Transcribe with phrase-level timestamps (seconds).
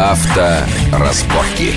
[0.00, 1.74] Авторазборки.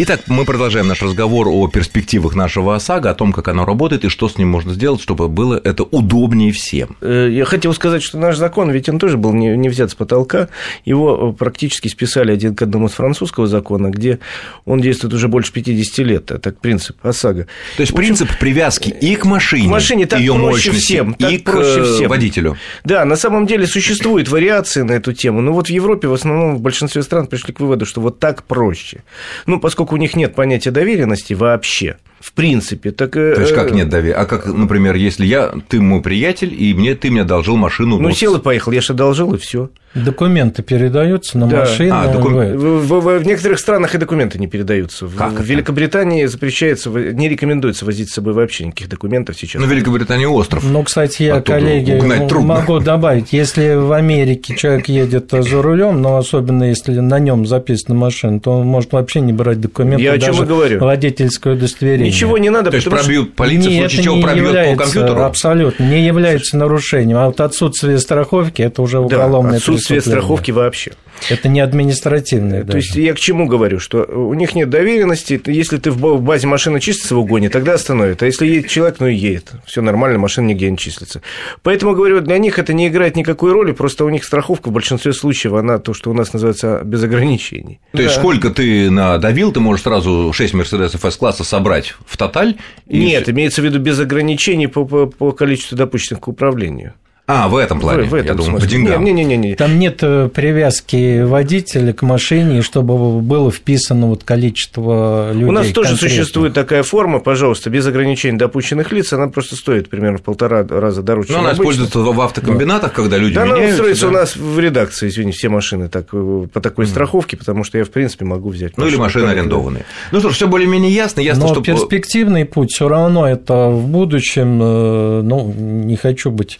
[0.00, 4.08] Итак, мы продолжаем наш разговор о перспективах нашего ОСАГО, о том, как оно работает и
[4.08, 6.96] что с ним можно сделать, чтобы было это удобнее всем.
[7.00, 9.96] Э, я хотел сказать, что наш закон, ведь он тоже был не, не взят с
[9.96, 10.50] потолка,
[10.84, 14.20] его практически списали один к одному с французского закона, где
[14.64, 17.48] он действует уже больше 50 лет, это принцип ОСАГО.
[17.76, 21.32] То есть принцип принципе, привязки и к машине, к машине так ее проще всем, так
[21.32, 22.08] и проще к э, всем.
[22.08, 22.56] водителю.
[22.84, 26.54] Да, на самом деле существуют вариации на эту тему, но вот в Европе в основном
[26.54, 29.02] в большинстве стран пришли к выводу, что вот так проще.
[29.46, 32.90] Ну, поскольку поскольку у них нет понятия доверенности вообще, в принципе.
[32.90, 34.16] Так, То есть, как э, нет доверия?
[34.16, 37.98] А как, например, если я, ты мой приятель, и мне, ты мне одолжил машину.
[37.98, 38.16] Ну, вот...
[38.16, 39.70] сел и поехал, я же одолжил, и все.
[39.94, 41.60] Документы передаются на да.
[41.60, 41.94] машину.
[41.94, 42.34] А, докум...
[42.34, 45.08] в, в, в некоторых странах и документы не передаются.
[45.16, 45.42] Как в это?
[45.44, 49.60] Великобритании запрещается, не рекомендуется возить с собой вообще никаких документов сейчас.
[49.60, 50.64] Ну, Великобритания остров.
[50.64, 52.00] Ну, кстати, я, коллеги,
[52.40, 57.94] могу добавить, если в Америке человек едет за рулем, но особенно если на нем записана
[57.94, 60.02] машина, то он может вообще не брать документы.
[60.02, 60.80] Я о чем и говорю.
[60.80, 62.08] Водительское удостоверение.
[62.08, 62.70] Ничего не надо.
[62.70, 65.22] То есть пробьют, полиция в случае чего пробьет является, по компьютеру?
[65.22, 67.18] Абсолютно, не является нарушением.
[67.18, 70.92] А вот отсутствие страховки– это уже уголовное да, отсутствие страховки вообще.
[71.30, 72.64] Это не административное.
[72.64, 75.40] То есть я к чему говорю, что у них нет доверенности.
[75.46, 78.22] Если ты в базе машина числится в угоне, тогда остановят.
[78.22, 79.52] А если едет человек, ну и едет.
[79.66, 81.22] Все нормально, машина нигде не числится.
[81.62, 85.12] Поэтому говорю, для них это не играет никакой роли, просто у них страховка в большинстве
[85.12, 87.80] случаев, она то, что у нас называется без ограничений.
[87.92, 88.20] То есть да.
[88.20, 92.56] сколько ты надавил, ты можешь сразу 6 Мерседесов С-класса собрать в тоталь?
[92.86, 96.94] Нет, имеется в виду без ограничений по, по, по количеству допущенных к управлению.
[97.30, 98.66] А, в этом плане, в, в этом я думаю, смысле.
[98.66, 99.04] по деньгам.
[99.04, 99.54] Не, не, не, не.
[99.54, 105.44] Там нет э, привязки водителя к машине, чтобы было вписано вот количество людей.
[105.44, 106.08] У нас тоже конкретно.
[106.08, 111.02] существует такая форма, пожалуйста, без ограничений допущенных лиц, она просто стоит примерно в полтора раза
[111.02, 111.62] дороже, Но она обычно.
[111.64, 112.96] используется в автокомбинатах, да.
[112.96, 113.64] когда люди да, меняются.
[113.64, 114.08] она устроится да?
[114.08, 116.88] у нас в редакции, извини, все машины так, э, по такой mm.
[116.88, 119.84] страховке, потому что я, в принципе, могу взять Ну, или машины арендованные.
[120.12, 121.20] Ну, что ж, все более-менее ясно.
[121.20, 121.60] ясно Но что...
[121.62, 126.58] перспективный путь все равно это в будущем, э, ну, не хочу быть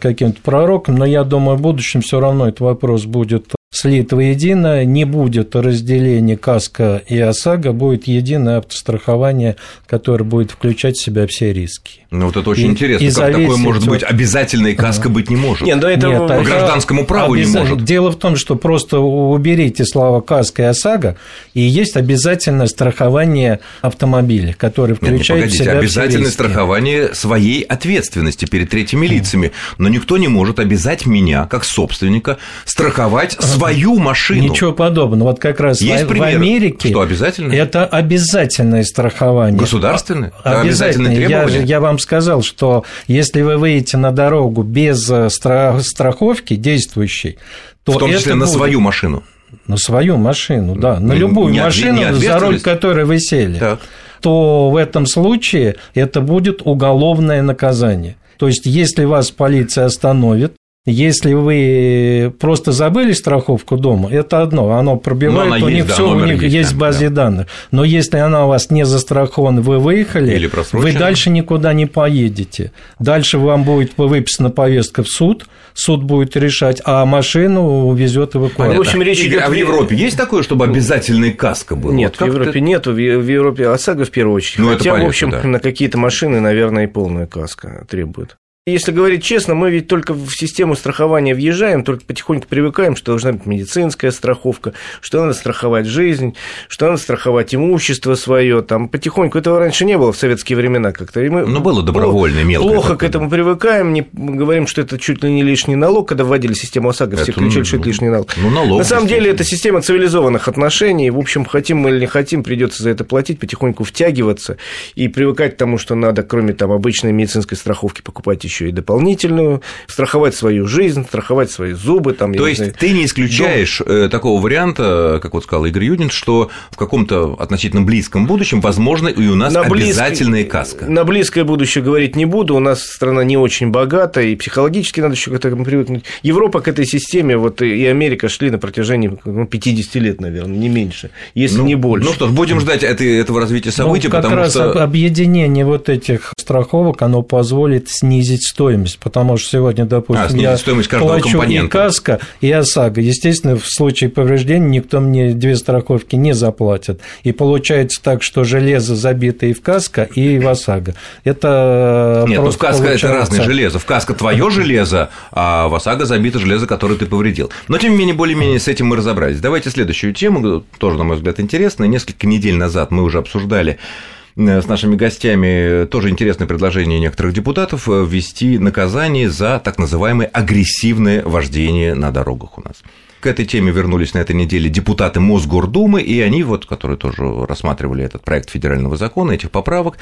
[0.00, 5.04] каким-то пророком, но я думаю, в будущем все равно этот вопрос будет слит воедино, не
[5.04, 12.00] будет разделения КАСКО и ОСАГО, будет единое автострахование, которое будет включать в себя все риски.
[12.10, 15.36] Ну, вот это очень и, интересно, и как такое может быть, обязательной КАСКО быть не
[15.36, 15.66] может?
[15.66, 17.48] Нет, но это Нет, по гражданскому праву обяз...
[17.48, 17.84] не может.
[17.84, 21.16] Дело в том, что просто уберите слова КАСКО и ОСАГО,
[21.54, 26.32] и есть обязательное страхование автомобиля, которое включает Нет, не, в себя обязательное все риски.
[26.34, 33.36] страхование своей ответственности перед третьими лицами, но никто не может обязать меня, как собственника, страховать
[33.72, 34.42] свою машину.
[34.42, 35.28] Ничего подобного.
[35.28, 37.52] Вот как раз Есть в, примеры, в Америке что обязательно?
[37.52, 39.58] это обязательное страхование.
[39.58, 40.32] Государственное?
[40.44, 41.14] Обязательное.
[41.28, 47.38] Я, я вам сказал, что если вы выйдете на дорогу без э, страховки действующей,
[47.84, 48.54] то в том числе на будет...
[48.54, 49.22] свою машину.
[49.66, 53.80] На свою машину, да, на любую не машину, не за руль которой вы сели, так.
[54.20, 58.16] то в этом случае это будет уголовное наказание.
[58.36, 60.54] То есть, если вас полиция остановит,
[60.86, 66.24] если вы просто забыли страховку дома, это одно, оно пробивает, у них да, все, у
[66.24, 67.24] них есть, есть в базе да.
[67.24, 67.48] данных.
[67.70, 72.72] Но если она у вас не застрахована, вы выехали, вы дальше никуда не поедете.
[72.98, 78.76] Дальше вам будет выписана повестка в суд, суд будет решать, а машину увезет эвакуатор.
[78.76, 79.42] В общем, речь идет...
[79.42, 81.92] А в Европе есть такое, чтобы обязательный каска был?
[81.92, 84.60] Нет, вот в Европе нет, в Европе ОСАГО в первую очередь.
[84.60, 85.42] Ну, Хотя, понятно, в общем, да.
[85.42, 88.39] на какие-то машины, наверное, и полная каска требует.
[88.66, 93.32] Если говорить честно, мы ведь только в систему страхования въезжаем, только потихоньку привыкаем, что должна
[93.32, 96.36] быть медицинская страховка, что надо страховать жизнь,
[96.68, 98.60] что надо страховать имущество свое.
[98.60, 101.22] Там потихоньку этого раньше не было в советские времена как-то.
[101.22, 102.68] И мы ну, было добровольно, мелко.
[102.68, 106.52] Плохо к этому привыкаем, не говорим, что это чуть ли не лишний налог, когда вводили
[106.52, 108.28] систему ОСАГО, все кричали, что это лишний налог.
[108.36, 108.76] Ну, налог.
[108.76, 111.10] На самом деле, это система цивилизованных отношений.
[111.10, 114.58] В общем, хотим мы или не хотим, придется за это платить, потихоньку втягиваться
[114.96, 119.62] и привыкать к тому, что надо, кроме там обычной медицинской страховки, покупать еще и дополнительную,
[119.86, 122.12] страховать свою жизнь, страховать свои зубы.
[122.12, 123.88] Там, То есть знаю, ты не исключаешь дом.
[123.88, 129.08] Э, такого варианта, как вот сказал Игорь Юдин, что в каком-то относительно близком будущем, возможно,
[129.08, 130.52] и у нас на обязательная близк...
[130.52, 130.86] каска.
[130.86, 135.14] На близкое будущее говорить не буду, у нас страна не очень богата, и психологически надо
[135.14, 136.04] еще к этому привыкнуть.
[136.22, 140.68] Европа к этой системе, вот и Америка шли на протяжении ну, 50 лет, наверное, не
[140.68, 142.08] меньше, если ну, не больше.
[142.08, 144.82] Ну что ж, будем ждать этого развития событий, ну, как потому раз что...
[144.82, 150.56] объединение вот этих страховок, оно позволит снизить снизить стоимость, потому что сегодня, допустим, а, я
[150.56, 151.66] стоимость плачу компонента.
[151.66, 153.00] и каска, и ОСАГО.
[153.00, 157.00] Естественно, в случае повреждения никто мне две страховки не заплатит.
[157.22, 160.94] И получается так, что железо забито и в каска, и в ОСАГО.
[161.24, 163.06] Это Нет, ну в каска получается...
[163.06, 163.78] это разное железо.
[163.78, 167.50] В каска твое железо, а в ОСАГО забито железо, которое ты повредил.
[167.68, 169.40] Но, тем не менее, более-менее с этим мы разобрались.
[169.40, 171.88] Давайте следующую тему, тоже, на мой взгляд, интересная.
[171.88, 177.88] Несколько недель назад мы уже обсуждали Э, с нашими гостями тоже интересное предложение некоторых депутатов
[177.88, 182.82] э, ввести наказание за так называемое агрессивное вождение на дорогах у нас.
[183.20, 188.02] К этой теме вернулись на этой неделе депутаты Мосгордумы, и они, вот, которые тоже рассматривали
[188.02, 189.98] этот проект федерального закона, этих поправок,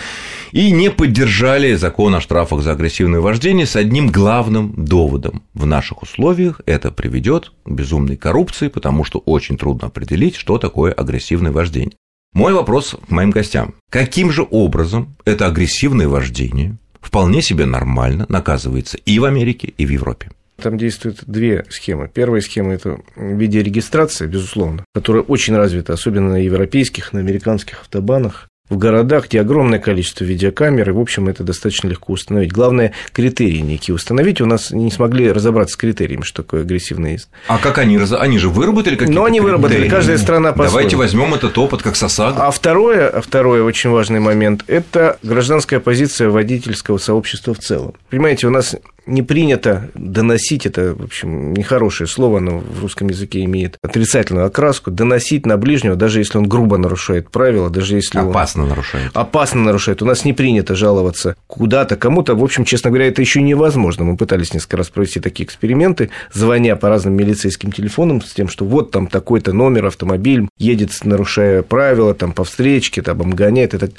[0.53, 5.43] и не поддержали закон о штрафах за агрессивное вождение с одним главным доводом.
[5.53, 10.93] В наших условиях это приведет к безумной коррупции, потому что очень трудно определить, что такое
[10.93, 11.97] агрессивное вождение.
[12.33, 13.75] Мой вопрос к моим гостям.
[13.91, 19.91] Каким же образом это агрессивное вождение вполне себе нормально наказывается и в Америке, и в
[19.91, 20.31] Европе?
[20.63, 22.11] Там действуют две схемы.
[22.13, 28.77] Первая схема– это видеорегистрация, безусловно, которая очень развита, особенно на европейских, на американских автобанах в
[28.77, 32.53] городах, где огромное количество видеокамер, и, в общем, это достаточно легко установить.
[32.53, 34.41] Главное, критерии некие установить.
[34.41, 37.29] У нас не смогли разобраться с критериями, что такое агрессивный наезд.
[37.47, 37.99] А как они?
[37.99, 41.97] Они же выработали какие-то Ну, они выработали, каждая страна по Давайте возьмем этот опыт как
[41.97, 42.35] сосад.
[42.39, 47.95] А второе, а второе очень важный момент– это гражданская позиция водительского сообщества в целом.
[48.11, 48.77] Понимаете, у нас
[49.09, 54.91] не принято доносить, это, в общем, нехорошее слово, но в русском языке имеет отрицательную окраску,
[54.91, 58.69] доносить на ближнего, даже если он грубо нарушает правила, даже если опасно он...
[58.69, 59.11] нарушает.
[59.15, 60.03] Опасно нарушает.
[60.03, 62.35] У нас не принято жаловаться куда-то, кому-то.
[62.35, 64.05] В общем, честно говоря, это еще невозможно.
[64.05, 68.65] Мы пытались несколько раз провести такие эксперименты, звоня по разным милицейским телефонам с тем, что
[68.65, 73.75] вот там такой-то номер, автомобиль едет, нарушая правила, там по встречке, там обгоняет.
[73.75, 73.91] Это...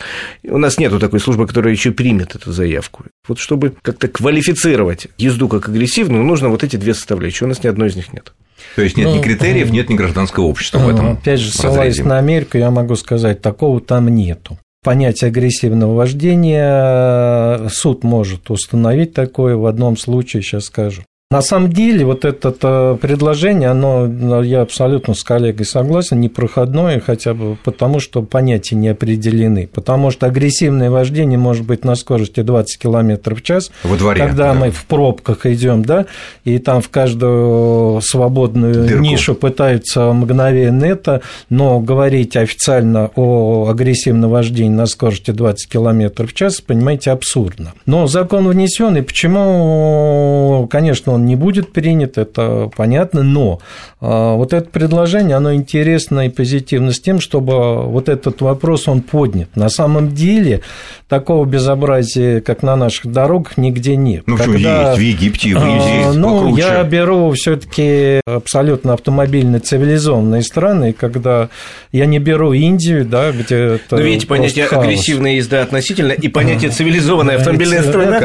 [0.44, 3.06] У нас нету такой службы, которая еще примет эту заявку.
[3.28, 7.46] Вот чтобы как-то квалифицировать рассматривать езду как агрессивную, нужно вот эти две составляющие.
[7.46, 8.34] У нас ни одной из них нет.
[8.76, 11.14] То есть нет ну, ни критериев, нет ни гражданского общества в этом.
[11.14, 14.58] Опять же, ссылаясь на Америку, я могу сказать, такого там нету.
[14.84, 21.04] Понятие агрессивного вождения суд может установить такое в одном случае, сейчас скажу.
[21.32, 27.36] На самом деле, вот это э, предложение, оно, я абсолютно с коллегой согласен, непроходное, хотя
[27.36, 29.70] бы потому, что понятия не определены.
[29.72, 33.72] Потому что агрессивное вождение может быть на скорости 20 км в час.
[33.84, 34.20] Во дворе.
[34.20, 34.54] Когда да.
[34.56, 36.08] мы в пробках идем, да,
[36.46, 39.04] и там в каждую свободную Дырку.
[39.04, 41.22] нишу пытаются мгновенно это,
[41.52, 47.74] но говорить официально о агрессивном вождении на скорости 20 км в час, понимаете, абсурдно.
[47.86, 53.60] Но закон внесен, и почему, конечно, он не будет принят, это понятно, но
[54.02, 59.02] а, вот это предложение, оно интересно и позитивно с тем, чтобы вот этот вопрос, он
[59.02, 59.56] поднят.
[59.56, 60.62] На самом деле
[61.08, 64.24] такого безобразия, как на наших дорогах, нигде нет.
[64.26, 66.62] Ну, Когда, есть в Египте, в Индии, а, Ну, покруче.
[66.62, 71.50] я беру все таки абсолютно автомобильно цивилизованные страны, когда
[71.92, 74.86] я не беру Индию, да, где это Но видите, понятие хаос.
[74.86, 78.20] агрессивная езда относительно и понятие цивилизованная автомобильная страна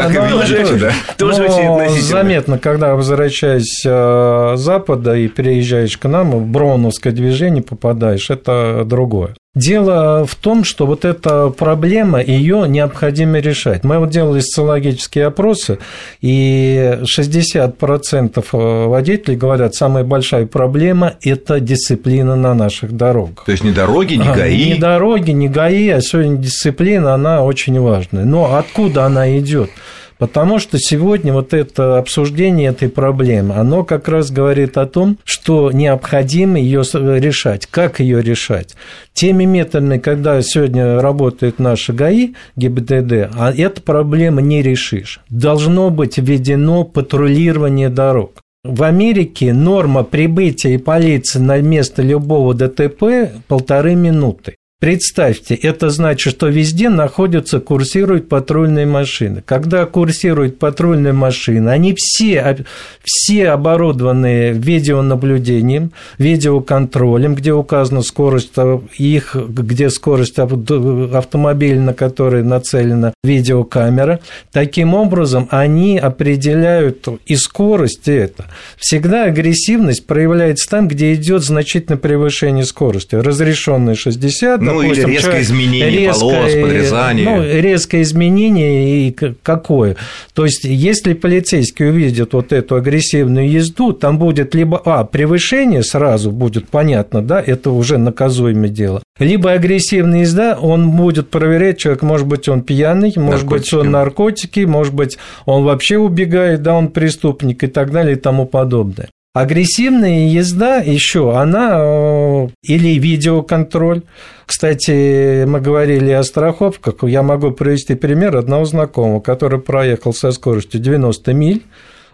[1.16, 2.04] тоже очень относительно.
[2.04, 8.82] Заметно, когда когда возвращаясь с Запада и переезжаешь к нам, в Броуновское движение попадаешь, это
[8.84, 9.34] другое.
[9.54, 13.84] Дело в том, что вот эта проблема, ее необходимо решать.
[13.84, 15.78] Мы вот делали социологические опросы,
[16.20, 23.44] и 60% водителей говорят, самая большая проблема– это дисциплина на наших дорогах.
[23.46, 24.72] То есть не дороги, не ГАИ?
[24.72, 28.24] Не дороги, не ГАИ, а сегодня дисциплина, она очень важная.
[28.24, 29.70] Но откуда она идет?
[30.18, 35.72] Потому что сегодня вот это обсуждение этой проблемы, оно как раз говорит о том, что
[35.72, 37.66] необходимо ее решать.
[37.66, 38.74] Как ее решать?
[39.12, 45.20] Теми методами, когда сегодня работает наша ГАИ, ГИБДД, а эту проблему не решишь.
[45.28, 48.40] Должно быть введено патрулирование дорог.
[48.64, 54.56] В Америке норма прибытия полиции на место любого ДТП полторы минуты.
[54.84, 59.42] Представьте, это значит, что везде находятся, курсируют патрульные машины.
[59.46, 62.66] Когда курсируют патрульные машины, они все,
[63.02, 68.52] все оборудованы видеонаблюдением, видеоконтролем, где указана скорость
[68.98, 74.20] их, где скорость автомобиля, на который нацелена видеокамера.
[74.52, 78.44] Таким образом, они определяют и скорость, и это.
[78.76, 83.14] Всегда агрессивность проявляется там, где идет значительное превышение скорости.
[83.14, 85.04] Разрешенная 60, допустим...
[85.04, 87.24] Ну, или резкое изменение резкое, полос, подрезание.
[87.24, 89.96] Ну, резкое изменение и какое?
[90.34, 96.30] То есть, если полицейский увидит вот эту агрессивную езду, там будет либо, а, превышение сразу
[96.30, 102.26] будет понятно, да, это уже наказуемое дело, либо агрессивная езда, он будет проверять, человек, может
[102.26, 107.62] быть, он пьяный, может быть, он наркотики, может быть, он вообще убегает, да, он преступник
[107.62, 109.08] и так далее и тому подобное.
[109.34, 114.02] Агрессивная езда еще, она э, или видеоконтроль.
[114.46, 117.02] Кстати, мы говорили о страховках.
[117.02, 121.64] Я могу привести пример одного знакомого, который проехал со скоростью 90 миль.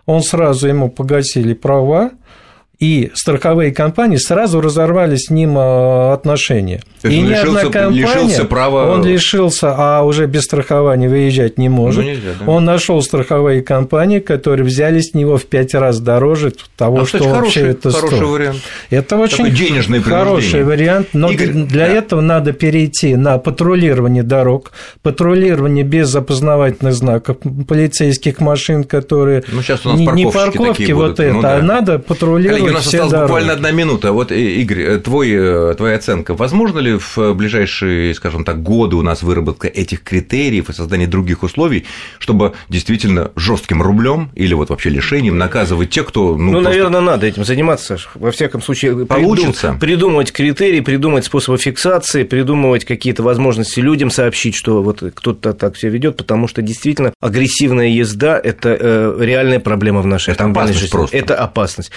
[0.07, 2.13] Он сразу ему погасили права,
[2.81, 6.83] и страховые компании сразу разорвали с ним э, отношения.
[7.03, 8.93] То и ни лишился, одна компания, лишился права...
[8.93, 12.03] он лишился, а уже без страхования выезжать не может.
[12.03, 12.51] Ну, нельзя, да.
[12.51, 17.19] Он нашел страховые компании, которые взяли с него в пять раз дороже того, а, что
[17.19, 18.31] кстати, вообще хороший, это хороший стоит.
[18.31, 18.59] вариант.
[18.89, 21.93] Это очень денежный хороший вариант, но Игорь, для да.
[21.93, 24.73] этого надо перейти на патрулирование дорог,
[25.03, 27.37] патрулирование без опознавательных знаков
[27.69, 31.21] полицейских машин, которые ну, сейчас у нас не, не парковки вот будут.
[31.21, 31.57] это, ну, да.
[31.57, 33.27] а надо патрулировать у нас осталась дороги.
[33.29, 34.13] буквально одна минута.
[34.13, 36.35] Вот, э, Игорь, э, твой, э, твоя оценка.
[36.35, 41.43] Возможно ли в ближайшие, скажем так, годы у нас выработка этих критериев и создание других
[41.43, 41.87] условий,
[42.19, 46.37] чтобы действительно жестким рублем или вот вообще лишением наказывать тех, кто...
[46.37, 46.71] Ну, ну просто...
[46.71, 47.99] наверное, надо этим заниматься.
[48.15, 49.77] Во всяком случае, Получится.
[49.81, 55.91] придумать критерии, придумать способы фиксации, придумывать какие-то возможности людям сообщить, что вот кто-то так себя
[55.91, 60.93] ведет, потому что действительно агрессивная езда– это реальная проблема в нашей это опасность жизни.
[60.93, 61.17] Просто.
[61.17, 61.91] Это опасность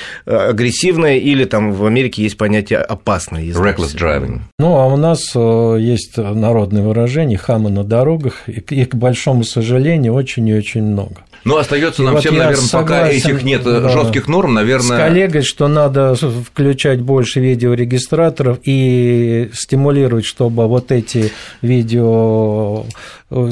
[0.63, 3.69] агрессивная или там в Америке есть понятие опасная езда.
[3.69, 4.39] Reckless driving.
[4.59, 9.43] Ну, а у нас э, есть народное выражение «хамы на дорогах», и, их, к большому
[9.43, 11.17] сожалению, очень и очень много.
[11.45, 14.97] Ну, остается нам вот всем, наверное, согласен, пока этих нет да, жестких норм, наверное.
[14.97, 22.83] С коллегой, что надо включать больше видеорегистраторов и стимулировать, чтобы вот эти видео э,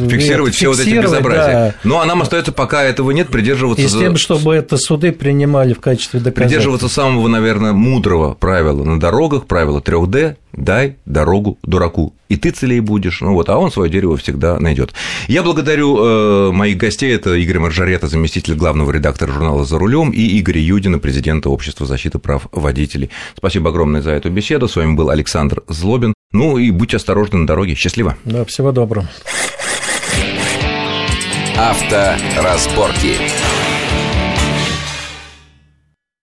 [0.10, 1.52] фиксировать все вот эти безобразия.
[1.52, 1.76] Да.
[1.84, 3.84] Ну, а нам остается, пока этого нет, придерживаться...
[3.84, 6.44] И с тем, чтобы это суды принимали в качестве доказательства.
[6.44, 12.80] Придерживаться самого, наверное, мудрого правила на дорогах, правила 3D, дай дорогу дураку, и ты целей
[12.80, 14.94] будешь, ну вот, а он свое дерево всегда найдет.
[15.28, 20.22] Я благодарю э, моих гостей, это Игорь Маржарета, заместитель главного редактора журнала «За рулем», и
[20.22, 23.10] Игорь Юдина, президента Общества защиты прав водителей.
[23.36, 27.48] Спасибо огромное за эту беседу, с вами был Александр Злобин, ну и будьте осторожны на
[27.48, 28.18] дороге, счастливо.
[28.26, 29.08] Да, всего доброго.
[31.62, 33.61] Авторазборки.